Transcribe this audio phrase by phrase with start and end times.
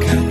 [0.00, 0.21] 가까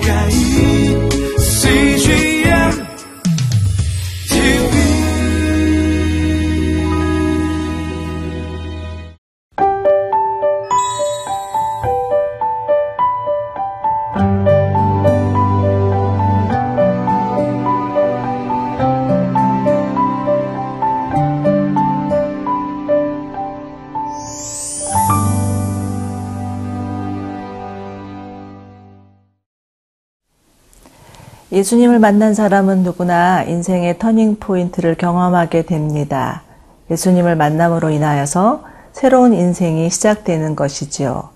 [31.51, 36.43] 예수님을 만난 사람은 누구나 인생의 터닝 포인트를 경험하게 됩니다.
[36.89, 41.29] 예수님을 만남으로 인하여서 새로운 인생이 시작되는 것이지요.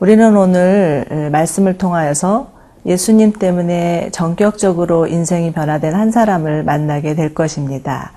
[0.00, 2.50] 우리는 오늘 말씀을 통하여서
[2.86, 8.12] 예수님 때문에 전격적으로 인생이 변화된 한 사람을 만나게 될 것입니다.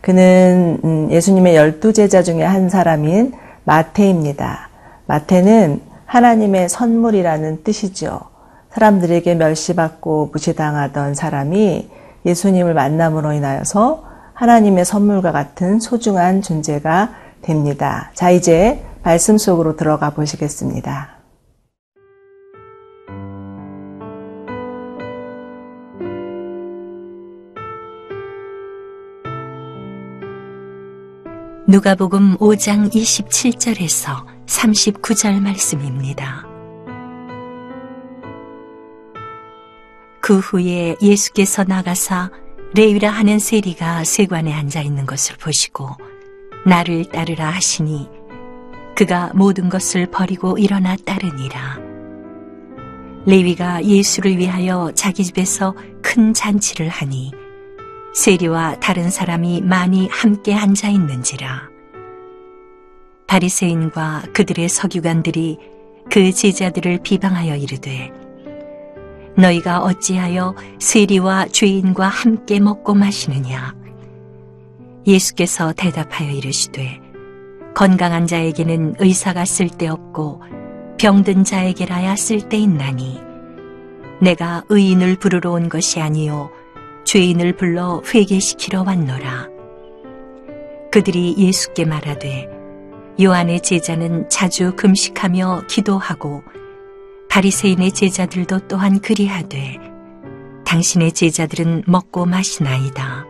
[0.00, 3.32] 그는 음, 예수님의 열두 제자 중에 한 사람인
[3.64, 4.68] 마태입니다.
[5.06, 8.31] 마태는 하나님의 선물이라는 뜻이죠.
[8.72, 11.90] 사람들에게 멸시받고 무시당하던 사람이
[12.24, 18.10] 예수님을 만남으로 인하여서 하나님의 선물과 같은 소중한 존재가 됩니다.
[18.14, 21.10] 자, 이제 말씀 속으로 들어가 보시겠습니다.
[31.68, 36.51] 누가복음 5장 27절에서 39절 말씀입니다.
[40.22, 42.30] 그 후에 예수께서 나가사
[42.74, 45.88] 레위라 하는 세리가 세관에 앉아 있는 것을 보시고
[46.64, 48.08] 나를 따르라 하시니
[48.96, 51.80] 그가 모든 것을 버리고 일어나 따르니라.
[53.26, 57.32] 레위가 예수를 위하여 자기 집에서 큰 잔치를 하니
[58.14, 61.68] 세리와 다른 사람이 많이 함께 앉아 있는지라.
[63.26, 65.58] 바리새인과 그들의 서기관들이
[66.12, 68.21] 그 제자들을 비방하여 이르되
[69.36, 73.74] 너희가 어찌하여 세리와 죄인과 함께 먹고 마시느냐?
[75.06, 77.00] 예수께서 대답하여 이르시되
[77.74, 80.42] 건강한 자에게는 의사가 쓸데없고
[80.98, 83.20] 병든 자에게라야 쓸데있나니
[84.20, 86.50] 내가 의인을 부르러 온 것이 아니요
[87.04, 89.48] 죄인을 불러 회개시키러 왔노라.
[90.92, 92.48] 그들이 예수께 말하되
[93.20, 96.42] 요한의 제자는 자주 금식하며 기도하고
[97.32, 99.78] 바리새인의 제자들도 또한 그리하되
[100.66, 103.24] 당신의 제자들은 먹고 마시나이다.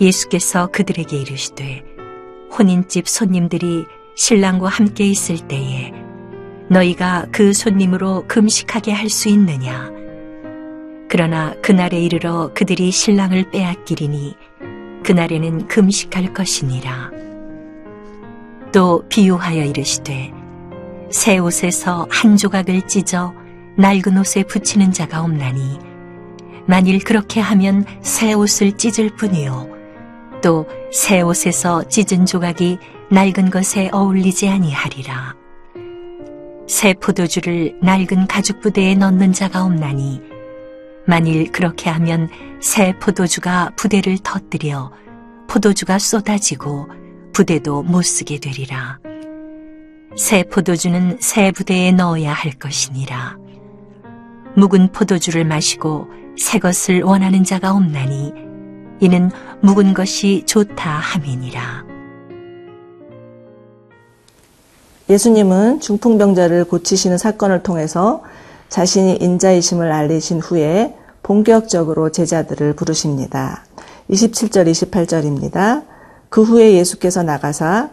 [0.00, 1.82] 예수께서 그들에게 이르시되
[2.56, 5.90] 혼인집 손님들이 신랑과 함께 있을 때에
[6.68, 9.90] 너희가 그 손님으로 금식하게 할 수 있느냐?
[11.08, 14.36] 그러나 그날에 이르러 그들이 신랑을 빼앗기리니
[15.02, 17.10] 그날에는 금식할 것이니라.
[18.72, 20.39] 또 비유하여 이르시되
[21.10, 23.34] 새 옷에서 한 조각을 찢어
[23.76, 25.78] 낡은 옷에 붙이는 자가 없나니
[26.66, 29.68] 만일 그렇게 하면 새 옷을 찢을 뿐이요
[30.42, 32.78] 또 새 옷에서 찢은 조각이
[33.10, 35.36] 낡은 것에 어울리지 아니하리라
[36.66, 40.20] 새 포도주를 낡은 가죽 부대에 넣는 자가 없나니
[41.06, 42.28] 만일 그렇게 하면
[42.60, 44.92] 새 포도주가 부대를 터뜨려
[45.48, 46.88] 포도주가 쏟아지고
[47.32, 49.00] 부대도 못 쓰게 되리라.
[50.16, 53.38] 새 포도주는 새 부대에 넣어야 할 것이니라.
[54.56, 58.32] 묵은 포도주를 마시고 새 것을 원하는 자가 없나니
[59.00, 59.30] 이는
[59.62, 61.84] 묵은 것이 좋다 함이니라.
[65.08, 68.22] 예수님은 중풍병자를 고치시는 사건을 통해서
[68.68, 73.64] 자신이 인자이심을 알리신 후에 본격적으로 제자들을 부르십니다.
[74.08, 75.84] 27절, 28절입니다.
[76.28, 77.90] 그 후에 예수께서 나가사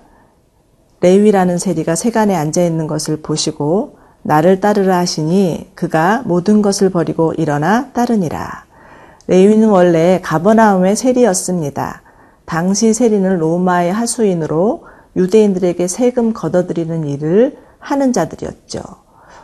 [1.02, 7.92] 레위라는 세리가 세간에 앉아 있는 것을 보시고 나를 따르라 하시니 그가 모든 것을 버리고 일어나
[7.92, 8.66] 따르니라.
[9.28, 12.02] 레위는 원래 가버나움의 세리였습니다.
[12.46, 18.80] 당시 세리는 로마의 하수인으로 유대인들에게 세금 걷어들이는 일을 하는 자들이었죠.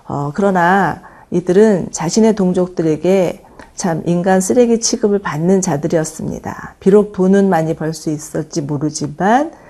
[0.07, 1.01] 어, 그러나
[1.31, 3.45] 이들은 자신의 동족들에게
[3.75, 6.75] 참 인간 쓰레기 취급을 받는 자들이었습니다.
[6.79, 9.62] 비록 돈은 많이 벌 수 있었지 모르지만 예,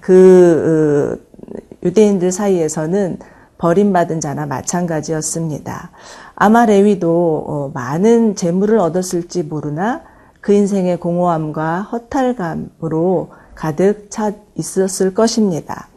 [0.00, 3.18] 그 어, 유대인들 사이에서는
[3.58, 5.90] 버림받은 자나 마찬가지였습니다.
[6.34, 10.02] 아마 레위도 어, 많은 재물을 얻었을지 모르나
[10.40, 15.88] 그 인생의 공허함과 허탈감으로 가득 차 있었을 것입니다.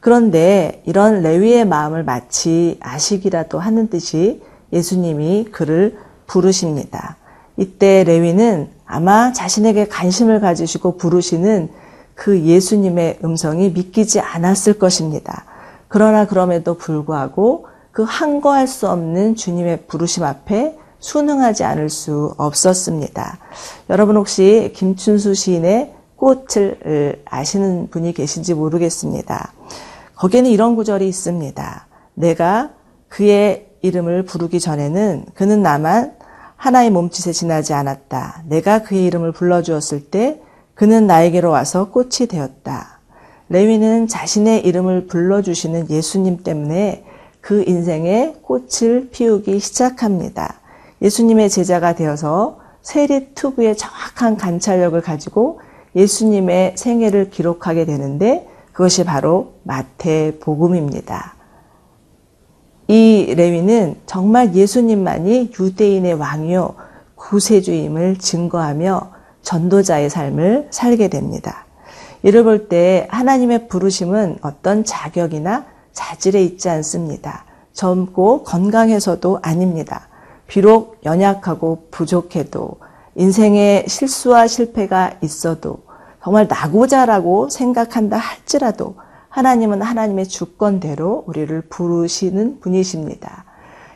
[0.00, 4.40] 그런데 이런 레위의 마음을 마치 아시기라도 하는 듯이
[4.72, 5.98] 예수님이 그를
[6.28, 7.16] 부르십니다.
[7.56, 11.68] 이때 레위는 아마 자신에게 관심을 가지시고 부르시는
[12.18, 15.44] 그 예수님의 음성이 믿기지 않았을 것입니다.
[15.86, 23.38] 그러나 그럼에도 불구하고 그 항거할 수 없는 주님의 부르심 앞에 순응하지 않을 수 없었습니다.
[23.88, 29.52] 여러분 혹시 김춘수 시인의 꽃을 아시는 분이 계신지 모르겠습니다.
[30.16, 31.86] 거기에는 이런 구절이 있습니다.
[32.14, 32.72] 내가
[33.06, 36.16] 그의 이름을 부르기 전에는 그는 나만
[36.56, 38.42] 하나의 몸짓에 지나지 않았다.
[38.48, 40.42] 내가 그의 이름을 불러주었을 때
[40.78, 43.00] 그는 나에게로 와서 꽃이 되었다.
[43.48, 47.04] 레위는 자신의 이름을 불러주시는 예수님 때문에
[47.40, 50.60] 그 인생에 꽃을 피우기 시작합니다.
[51.02, 55.60] 예수님의 제자가 되어서 세리 투구의 정확한 관찰력을 가지고
[55.96, 61.34] 예수님의 생애를 기록하게 되는데 그것이 바로 마태 복음입니다.
[62.86, 66.76] 이 레위는 정말 예수님만이 유대인의 왕이요
[67.16, 69.17] 구세주임을 증거하며
[69.48, 71.64] 전도자의 삶을 살게 됩니다.
[72.22, 77.44] 이를 볼 때 하나님의 부르심은 어떤 자격이나 자질에 있지 않습니다.
[77.72, 80.08] 젊고 건강해서도 아닙니다.
[80.46, 82.76] 비록 연약하고 부족해도
[83.14, 85.78] 인생에 실수와 실패가 있어도
[86.22, 88.96] 정말 나고자라고 생각한다 할지라도
[89.30, 93.44] 하나님은 하나님의 주권대로 우리를 부르시는 분이십니다.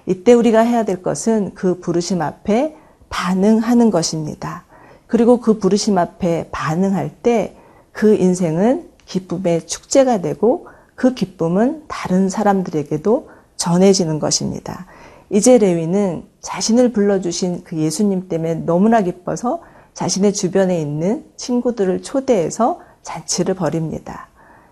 [0.06, 2.76] 이때 우리가 해야 될 것은 그 부르심 앞에
[3.10, 4.64] 반응하는 것입니다.
[5.12, 7.56] 그리고 그 부르심 앞에 반응할 때
[7.92, 14.86] 그 인생은 기쁨의 축제가 되고 그 기쁨은 다른 사람들에게도 전해지는 것입니다.
[15.30, 19.62] 이제 레위는 자신을 불러주신 그 예수님 때문에 너무나 기뻐서
[19.94, 24.28] 자신의 주변에 있는 친구들을 초대해서 잔치를 벌입니다.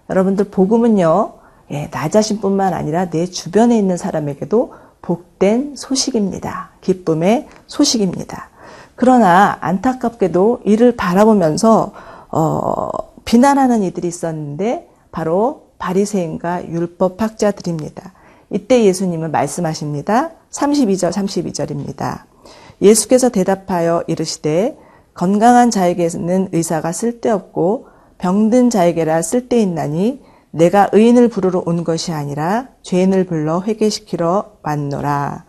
[0.09, 1.33] 여러분들 복음은요,
[1.73, 6.71] 예, 나 자신뿐만 아니라 내 주변에 있는 사람에게도 복된 소식입니다.
[6.81, 8.50] 기쁨의 소식입니다.
[9.01, 11.93] 그러나 안타깝게도 이를 바라보면서
[12.31, 12.91] 어,
[13.25, 18.13] 비난하는 이들이 있었는데 바로 바리새인과 율법 학자들입니다.
[18.51, 20.33] 이때 예수님은 말씀하십니다.
[20.51, 22.25] 32절 32절입니다.
[22.83, 24.77] 예수께서 대답하여 이르시되
[25.15, 27.87] 건강한 자에게는 의사가 쓸데없고
[28.19, 35.47] 병든 자에게라 쓸데있나니 내가 의인을 부르러 온 것이 아니라 죄인을 불러 회개시키러 왔노라.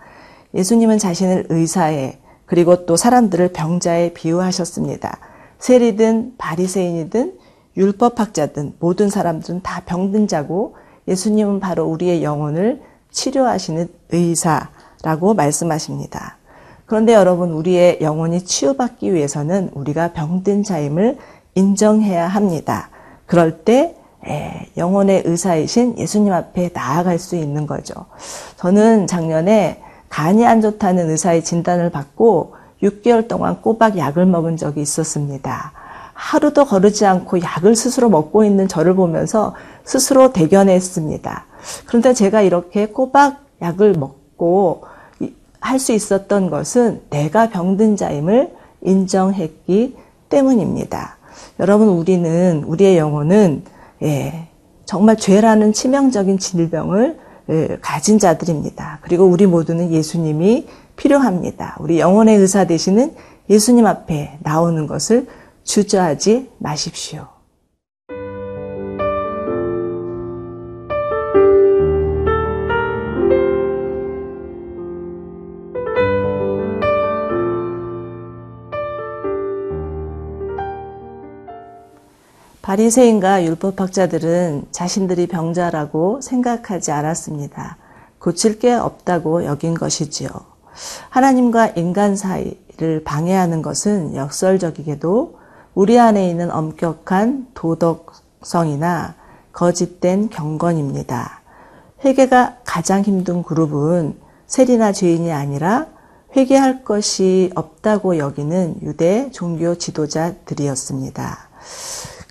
[0.54, 2.21] 예수님은 자신을 의사에
[2.52, 5.20] 그리고 또 사람들을 병자에 비유하셨습니다.
[5.60, 7.40] 세리든 바리새인이든
[7.78, 10.76] 율법학자든 모든 사람들은 다 병든 자고
[11.08, 16.36] 예수님은 바로 우리의 영혼을 치료하시는 의사라고 말씀하십니다.
[16.86, 21.20] 그런데 여러분 우리의 영혼이 치유받기 위해서는 우리가 병든 자임을
[21.56, 22.90] 인정해야 합니다.
[23.28, 23.96] 그럴 때
[24.76, 27.94] 영혼의 의사이신 예수님 앞에 나아갈 수 있는 거죠.
[28.58, 35.72] 저는 작년에 간이 안 좋다는 의사의 진단을 받고 6개월 동안 꼬박 약을 먹은 적이 있었습니다.
[36.14, 39.56] 하루도 거르지 않고 약을 스스로 먹고 있는 저를 보면서
[39.86, 41.46] 스스로 대견했습니다.
[41.86, 44.84] 그런데 제가 이렇게 꼬박 약을 먹고
[45.62, 49.96] 할 수 있었던 것은 내가 병든 자임을 인정했기
[50.28, 51.18] 때문입니다.
[51.60, 53.64] 여러분, 우리는, 우리의 영혼은,
[54.02, 54.48] 예,
[54.86, 57.31] 정말 죄라는 치명적인 질병을 예,
[57.82, 59.00] 가진 자들입니다.
[59.02, 61.78] 그리고 우리 모두는 예수님이 필요합니다.
[61.80, 63.16] 우리 영혼의 의사 되시는
[63.50, 65.28] 예수님 앞에 나오는 것을
[65.64, 67.28] 주저하지 마십시오.
[82.72, 87.76] 바리새인과 율법학자들은 자신들이 병자라고 생각하지 않았습니다.
[88.18, 90.30] 고칠 게 없다고 여긴 것이지요.
[91.10, 95.38] 하나님과 인간 사이를 방해하는 것은 역설적이게도
[95.74, 99.16] 우리 안에 있는 엄격한 도덕성이나
[99.52, 101.42] 거짓된 경건입니다.
[102.06, 105.88] 회개가 가장 힘든 그룹은 세리나 죄인이 아니라
[106.38, 111.52] 회개할 것이 없다고 여기는 유대 종교 지도자들이었습니다.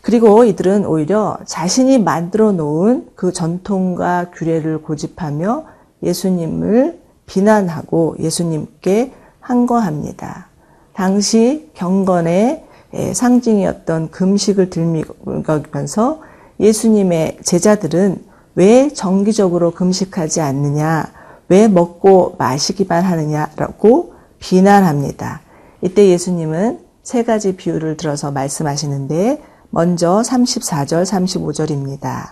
[0.03, 5.65] 그리고 이들은 오히려 자신이 만들어 놓은 그 전통과 규례를 고집하며
[6.03, 10.49] 예수님을 비난하고 예수님께 항거합니다.
[10.95, 12.65] 당시 경건의
[13.13, 16.21] 상징이었던 금식을 들먹이면서
[16.59, 18.25] 예수님의 제자들은
[18.57, 21.13] 왜 정기적으로 금식하지 않느냐,
[21.49, 25.41] 왜 먹고 마시기만 하느냐라고 비난합니다.
[25.83, 32.31] 이때 예수님은 세 가지 비유를 들어서 말씀하시는데 먼저 34절, 35절입니다.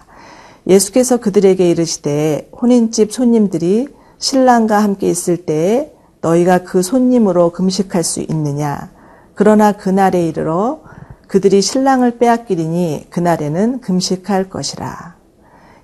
[0.66, 8.90] 예수께서 그들에게 이르시되 혼인집 손님들이 신랑과 함께 있을 때에 너희가 그 손님으로 금식할 수 있느냐?
[9.34, 10.80] 그러나 그날에 이르러
[11.28, 15.14] 그들이 신랑을 빼앗기리니 그날에는 금식할 것이라.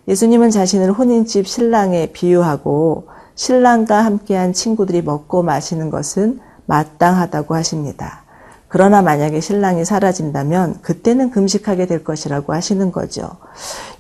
[0.09, 3.07] 예수님은 자신을 혼인집 신랑에 비유하고
[3.37, 8.24] 신랑과 함께한 친구들이 먹고 마시는 것은 마땅하다고 하십니다.
[8.75, 13.31] 그러나 만약에 신랑이 사라진다면 그때는 금식하게 될 것이라고 하시는 거죠.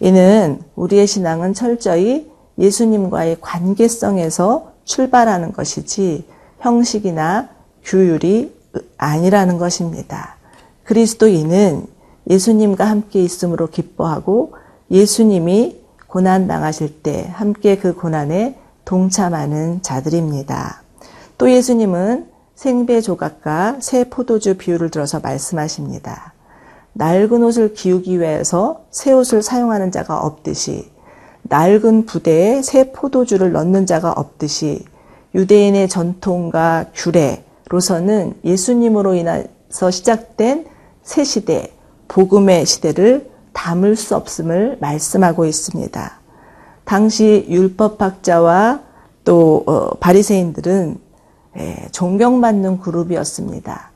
[0.01, 2.29] 이는 우리의 신앙은 철저히
[2.59, 6.27] 예수님과의 관계성에서 출발하는 것이지
[6.59, 7.51] 형식이나
[7.85, 8.53] 규율이
[8.99, 10.39] 아니라는 것입니다.
[10.83, 11.87] 그리스도인은
[12.29, 14.55] 예수님과 함께 있음으로 기뻐하고
[14.91, 20.83] 예수님이 고난 당하실 때 함께 그 고난에 동참하는 자들입니다.
[21.39, 22.34] 또 예수님은
[22.65, 26.33] 생배 조각과 새 포도주 비유를 들어서 말씀하십니다.
[26.95, 30.91] 낡은 옷을 기우기 위해서 새 옷을 사용하는 자가 없듯이
[31.43, 34.83] 낡은 부대에 새 포도주를 넣는 자가 없듯이
[35.35, 40.65] 유대인의 전통과 규례로서는 예수님으로 인해서 시작된
[41.03, 41.71] 새 시대,
[42.09, 46.19] 복음의 시대를 담을 수 없음을 말씀하고 있습니다.
[46.85, 48.81] 당시 율법학자와
[49.25, 51.04] 또 어, 바리새인들은 예,
[51.93, 53.91] 존경받는 그룹이었습니다.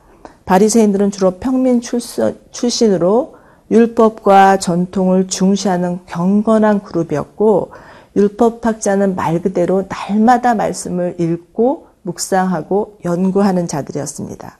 [0.45, 3.35] 바리새인들은 주로 평민 출신으로
[3.71, 7.71] 율법과 전통을 중시하는 경건한 그룹이었고
[8.15, 14.57] 율법학자는 말 그대로 날마다 말씀을 읽고 묵상하고 연구하는 자들이었습니다.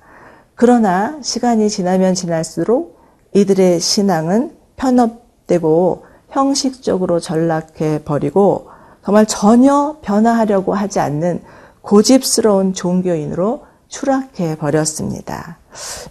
[0.53, 2.99] 그러나 시간이 지나면 지날수록
[3.33, 8.69] 이들의 신앙은 편협되고 형식적으로 전락해 버리고
[9.03, 11.41] 정말 전혀 변화하려고 하지 않는
[11.81, 15.57] 고집스러운 종교인으로 추락해 버렸습니다.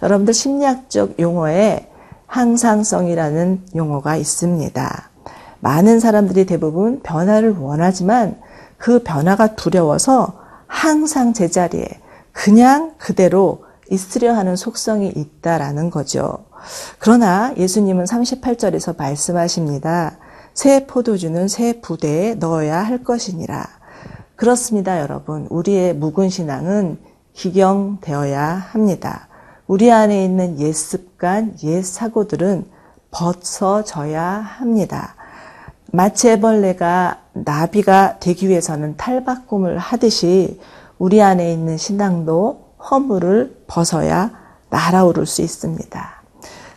[0.02, 1.88] 여러분들 심리학적 용어에
[2.26, 5.10] 항상성이라는 용어가 있습니다.
[5.60, 8.40] 많은 사람들이 대부분 변화를 원하지만
[8.76, 11.86] 그 변화가 두려워서 항상 제자리에
[12.32, 16.44] 그냥 그대로 있으려 하는 속성이 있다라는 거죠.
[16.98, 20.18] 그러나 예수님은 38절에서 말씀하십니다.
[20.54, 23.77] 새 포도주는 새 부대에 넣어야 할 것이니라.
[24.38, 25.48] 그렇습니다, 여러분.
[25.50, 26.98] 우리의 묵은 신앙은
[27.32, 29.26] 기경되어야 합니다.
[29.66, 32.64] 우리 안에 있는 옛 습관, 옛 사고들은
[33.10, 35.16] 벗어져야 합니다.
[35.90, 40.60] 마체벌레가 나비가 되기 위해서는 탈바꿈을 하듯이
[40.98, 44.30] 우리 안에 있는 신앙도 허물을 벗어야
[44.70, 46.22] 날아오를 수 있습니다.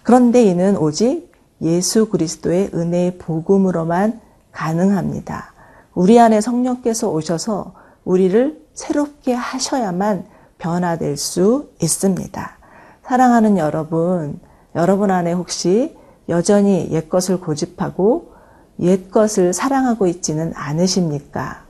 [0.01, 4.19] 그런데 이는 오직 예수 그리스도의 은혜의 복음으로만
[4.51, 5.50] 가능합니다.
[5.93, 7.73] 우리 안에 성령께서 오셔서
[8.05, 10.25] 우리를 새롭게 하셔야만
[10.57, 12.57] 변화될 수 있습니다.
[13.03, 14.39] 사랑하는 여러분,
[14.75, 15.97] 여러분 안에 혹시
[16.29, 18.31] 여전히 옛 것을 고집하고
[18.79, 21.63] 옛 것을 사랑하고 있지는 않으십니까?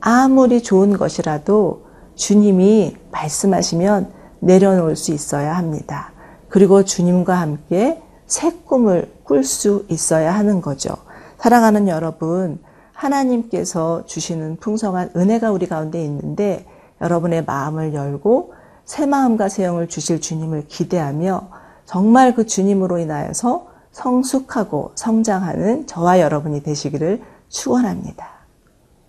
[0.00, 6.12] 아무리 좋은 것이라도 주님이 말씀하시면 내려놓을 수 있어야 합니다.
[6.48, 10.94] 그리고 주님과 함께 새 꿈을 꿀 수 있어야 하는 거죠.
[11.38, 12.60] 사랑하는 여러분,
[12.96, 16.66] 하나님께서 주시는 풍성한 은혜가 우리 가운데 있는데
[17.00, 21.48] 여러분의 마음을 열고 새 마음과 새 영을 주실 주님을 기대하며
[21.84, 28.28] 정말 그 주님으로 인하여서 성숙하고 성장하는 저와 여러분이 되시기를 축원합니다.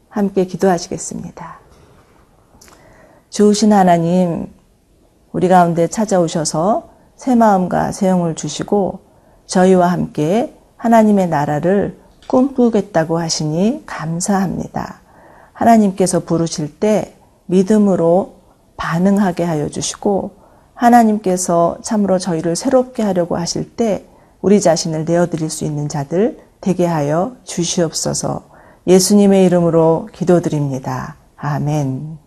[0.09, 1.59] 함께 기도하시겠습니다.
[3.29, 4.51] 주우신 하나님,
[5.31, 8.99] 우리 가운데 찾아오셔서 새 마음과 새 영을 주시고
[9.45, 15.01] 저희와 함께 하나님의 나라를 꿈꾸겠다고 하시니 감사합니다.
[15.53, 17.15] 하나님께서 부르실 때
[17.47, 18.35] 믿음으로
[18.77, 20.31] 반응하게 하여 주시고
[20.75, 24.05] 하나님께서 참으로 저희를 새롭게 하려고 하실 때
[24.41, 28.43] 우리 자신을 내어드릴 수 있는 자들 되게 하여 주시옵소서
[28.85, 31.15] 예수님의 이름으로 기도드립니다.
[31.35, 32.26] 아멘.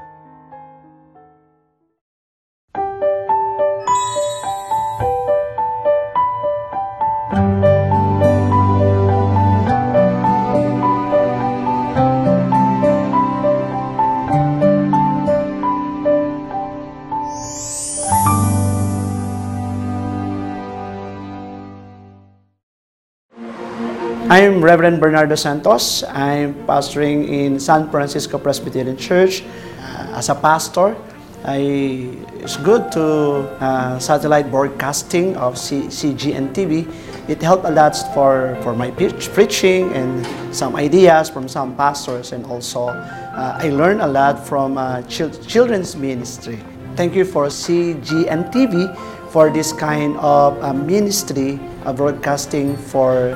[24.31, 26.07] I'm Reverend Bernardo Santos.
[26.07, 29.43] I'm pastoring in San Francisco Presbyterian Church.
[29.43, 30.95] Uh, as a pastor,
[31.43, 33.03] I, it's good to
[33.59, 36.87] uh, satellite broadcasting of C, CGN TV.
[37.27, 42.31] It helped a lot for, for my preach, preaching and some ideas from some pastors,
[42.31, 46.57] and also uh, I learned a lot from uh, chil- children's ministry.
[46.95, 48.87] Thank you for CGN TV
[49.27, 53.35] for this kind of uh, ministry, broadcasting for